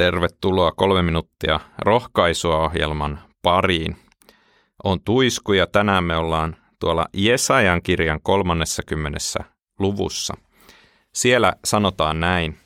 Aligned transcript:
Tervetuloa 0.00 0.72
kolme 0.72 1.02
minuuttia 1.02 1.60
rohkaisua 1.78 2.56
ohjelman 2.56 3.20
pariin. 3.42 3.96
On 4.84 5.00
Tuisku 5.04 5.52
ja 5.52 5.66
tänään 5.66 6.04
me 6.04 6.16
ollaan 6.16 6.56
tuolla 6.78 7.06
Jesajan 7.12 7.82
kirjan 7.82 8.20
30. 8.22 9.18
luvussa. 9.78 10.34
Siellä 11.14 11.52
sanotaan 11.64 12.20
näin. 12.20 12.58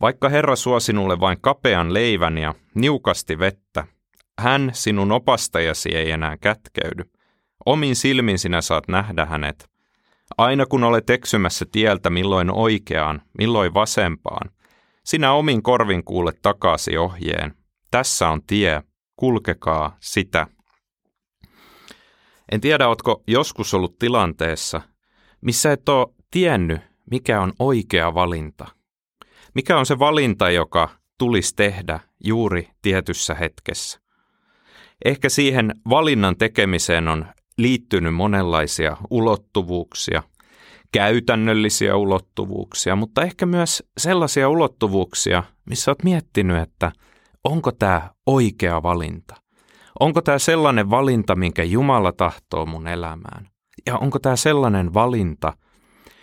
Vaikka 0.00 0.28
Herra 0.28 0.56
suo 0.56 0.80
sinulle 0.80 1.20
vain 1.20 1.38
kapean 1.40 1.94
leivän 1.94 2.38
ja 2.38 2.54
niukasti 2.74 3.38
vettä, 3.38 3.84
hän 4.38 4.70
sinun 4.72 5.12
opastajasi 5.12 5.96
ei 5.96 6.10
enää 6.10 6.36
kätkeydy. 6.36 7.04
Omin 7.66 7.96
silmin 7.96 8.38
sinä 8.38 8.60
saat 8.60 8.88
nähdä 8.88 9.26
hänet. 9.26 9.70
Aina 10.38 10.66
kun 10.66 10.84
olet 10.84 11.10
eksymässä 11.10 11.64
tieltä 11.72 12.10
milloin 12.10 12.50
oikeaan, 12.50 13.22
milloin 13.38 13.74
vasempaan, 13.74 14.50
sinä 15.06 15.32
omin 15.32 15.62
korvin 15.62 16.04
kuulet 16.04 16.38
takasi 16.42 16.98
ohjeen. 16.98 17.54
Tässä 17.90 18.28
on 18.28 18.42
tie, 18.46 18.82
kulkekaa 19.16 19.96
sitä. 20.00 20.46
En 22.52 22.60
tiedä, 22.60 22.88
ootko 22.88 23.22
joskus 23.26 23.74
ollut 23.74 23.98
tilanteessa, 23.98 24.80
missä 25.40 25.72
et 25.72 25.88
ole 25.88 26.14
tiennyt, 26.30 26.80
mikä 27.10 27.40
on 27.40 27.52
oikea 27.58 28.14
valinta. 28.14 28.66
Mikä 29.54 29.78
on 29.78 29.86
se 29.86 29.98
valinta, 29.98 30.50
joka 30.50 30.88
tulisi 31.18 31.56
tehdä 31.56 32.00
juuri 32.24 32.68
tietyssä 32.82 33.34
hetkessä. 33.34 34.00
Ehkä 35.04 35.28
siihen 35.28 35.74
valinnan 35.90 36.36
tekemiseen 36.36 37.08
on 37.08 37.26
liittynyt 37.58 38.14
monenlaisia 38.14 38.96
ulottuvuuksia, 39.10 40.22
käytännöllisiä 40.96 41.96
ulottuvuuksia, 41.96 42.96
mutta 42.96 43.22
ehkä 43.22 43.46
myös 43.46 43.82
sellaisia 43.98 44.48
ulottuvuuksia, 44.48 45.42
missä 45.70 45.90
olet 45.90 46.04
miettinyt, 46.04 46.62
että 46.62 46.92
onko 47.44 47.72
tämä 47.72 48.10
oikea 48.26 48.82
valinta. 48.82 49.34
Onko 50.00 50.22
tämä 50.22 50.38
sellainen 50.38 50.90
valinta, 50.90 51.36
minkä 51.36 51.62
Jumala 51.62 52.12
tahtoo 52.12 52.66
mun 52.66 52.88
elämään? 52.88 53.48
Ja 53.86 53.98
onko 53.98 54.18
tämä 54.18 54.36
sellainen 54.36 54.94
valinta, 54.94 55.52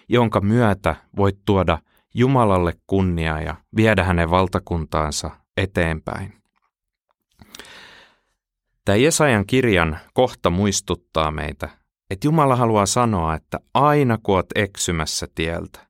jonka 0.09 0.41
myötä 0.41 0.95
voit 1.17 1.39
tuoda 1.45 1.77
Jumalalle 2.15 2.73
kunniaa 2.87 3.41
ja 3.41 3.55
viedä 3.75 4.03
hänen 4.03 4.29
valtakuntaansa 4.29 5.31
eteenpäin? 5.57 6.33
Tämä 8.85 8.95
Jesajan 8.95 9.45
kirjan 9.45 9.99
kohta 10.13 10.49
muistuttaa 10.49 11.31
meitä, 11.31 11.69
että 12.09 12.27
Jumala 12.27 12.55
haluaa 12.55 12.85
sanoa, 12.85 13.35
että 13.35 13.59
aina 13.73 14.17
kun 14.23 14.35
oot 14.35 14.49
eksymässä 14.55 15.27
tieltä, 15.35 15.87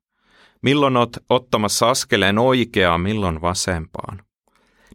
milloin 0.62 0.96
oot 0.96 1.16
ottamassa 1.30 1.90
askeleen 1.90 2.38
oikeaa, 2.38 2.98
milloin 2.98 3.42
vasempaan, 3.42 4.22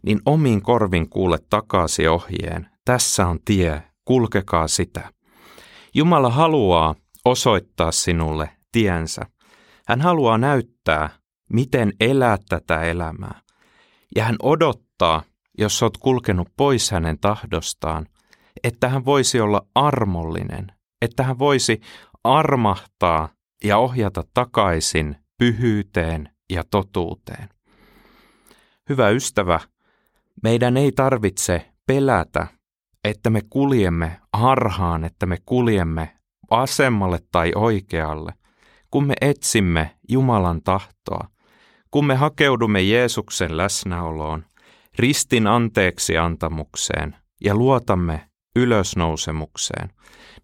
niin 0.02 0.20
omiin 0.26 0.62
korvin 0.62 1.08
kuule 1.08 1.38
takaisin 1.50 2.10
ohjeen, 2.10 2.68
tässä 2.84 3.26
on 3.26 3.38
tie, 3.44 3.82
kulkekaa 4.04 4.68
sitä. 4.68 5.10
Jumala 5.94 6.30
haluaa 6.30 6.94
osoittaa 7.24 7.92
sinulle 7.92 8.50
tiensä. 8.72 9.22
Hän 9.86 10.00
haluaa 10.00 10.38
näyttää, 10.38 11.10
miten 11.52 11.92
elää 12.00 12.38
tätä 12.48 12.82
elämää. 12.82 13.40
Ja 14.16 14.24
hän 14.24 14.36
odottaa, 14.42 15.22
jos 15.58 15.82
olet 15.82 15.96
kulkenut 15.96 16.48
pois 16.56 16.90
hänen 16.90 17.18
tahdostaan, 17.18 18.06
että 18.64 18.88
hän 18.88 19.04
voisi 19.04 19.40
olla 19.40 19.62
armollinen, 19.74 20.66
että 21.02 21.22
hän 21.22 21.38
voisi 21.38 21.80
armahtaa 22.24 23.28
ja 23.64 23.78
ohjata 23.78 24.24
takaisin 24.34 25.16
pyhyyteen 25.38 26.28
ja 26.52 26.64
totuuteen. 26.70 27.48
Hyvä 28.88 29.08
ystävä, 29.08 29.60
meidän 30.42 30.76
ei 30.76 30.92
tarvitse 30.92 31.70
pelätä, 31.86 32.46
että 33.04 33.30
me 33.30 33.40
kuljemme 33.50 34.20
harhaan, 34.32 35.04
että 35.04 35.26
me 35.26 35.36
kuljemme 35.46 36.16
vasemmalle 36.50 37.18
tai 37.32 37.52
oikealle, 37.54 38.32
kun 38.90 39.06
me 39.06 39.14
etsimme 39.20 39.96
Jumalan 40.08 40.62
tahtoa, 40.62 41.28
kun 41.90 42.06
me 42.06 42.14
hakeudumme 42.14 42.82
Jeesuksen 42.82 43.56
läsnäoloon, 43.56 44.44
ristin 44.98 45.46
anteeksi 45.46 46.18
antamukseen 46.18 47.16
ja 47.40 47.54
luotamme 47.54 48.29
ylösnousemukseen, 48.56 49.90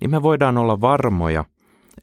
niin 0.01 0.11
me 0.11 0.23
voidaan 0.23 0.59
olla 0.59 0.81
varmoja, 0.81 1.45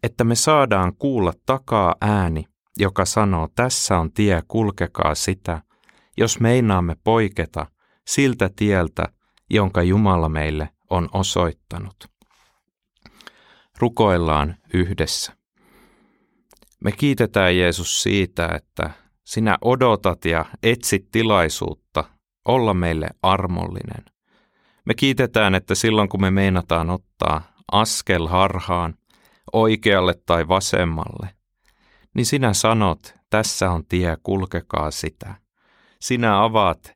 että 0.04 0.24
me 0.24 0.36
saadaan 0.36 0.96
kuulla 0.96 1.34
takaa 1.46 1.96
ääni, 2.02 2.46
joka 2.78 3.06
sanoo, 3.06 3.48
tässä 3.56 3.98
on 3.98 4.12
tie, 4.12 4.42
kulkekaa 4.48 5.16
sitä, 5.16 5.62
jos 6.18 6.40
meinaamme 6.40 6.96
poiketa 7.04 7.66
siltä 8.08 8.50
tieltä, 8.56 9.04
jonka 9.50 9.84
Jumala 9.84 10.30
meille 10.30 10.70
on 10.90 11.10
osoittanut. 11.14 11.96
Rukoillaan 13.80 14.56
yhdessä. 14.74 15.34
Me 16.84 16.92
kiitetään 16.92 17.58
Jeesus 17.58 18.04
siitä, 18.04 18.50
että 18.56 18.90
sinä 19.24 19.58
odotat 19.62 20.26
ja 20.26 20.46
etsit 20.64 21.12
tilaisuutta 21.12 22.04
olla 22.46 22.74
meille 22.74 23.10
armollinen. 23.22 24.06
Me 24.86 24.94
kiitetään, 24.94 25.56
että 25.56 25.76
silloin 25.76 26.10
kun 26.10 26.22
me 26.22 26.32
meinataan 26.32 26.90
ottaa 26.90 27.42
askel 27.72 28.28
harhaan, 28.28 28.94
oikealle 29.54 30.14
tai 30.26 30.48
vasemmalle, 30.48 31.30
niin 32.16 32.26
sinä 32.26 32.54
sanot, 32.54 33.16
tässä 33.30 33.72
on 33.72 33.86
tie, 33.86 34.18
kulkekaa 34.24 34.92
sitä. 34.92 35.36
Sinä 36.02 36.44
avaat 36.44 36.94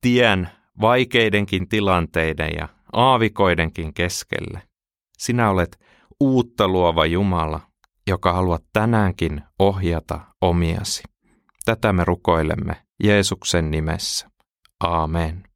tien 0.00 0.48
vaikeidenkin 0.80 1.68
tilanteiden 1.68 2.50
ja 2.58 2.68
aavikoidenkin 2.92 3.94
keskelle. 3.94 4.62
Sinä 5.18 5.50
olet 5.50 5.80
uutta 6.20 6.68
luova 6.68 7.06
Jumala, 7.06 7.60
joka 8.06 8.32
haluat 8.32 8.64
tänäänkin 8.72 9.42
ohjata 9.58 10.20
omiasi. 10.40 11.02
Tätä 11.64 11.92
me 11.92 12.04
rukoilemme 12.04 12.76
Jeesuksen 13.04 13.70
nimessä. 13.70 14.30
Aamen. 14.80 15.49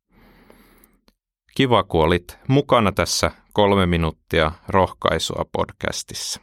Kiva, 1.56 1.82
kun 1.82 2.04
olit 2.04 2.38
mukana 2.48 2.92
tässä 2.92 3.31
kolme 3.53 3.87
minuuttia 3.87 4.53
rohkaisua 4.69 5.44
podcastissa. 5.53 6.41